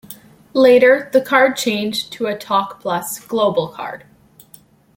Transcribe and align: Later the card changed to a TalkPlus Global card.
Later 0.55 1.11
the 1.13 1.21
card 1.21 1.55
changed 1.55 2.11
to 2.13 2.25
a 2.25 2.35
TalkPlus 2.35 3.27
Global 3.27 3.67
card. 3.67 4.05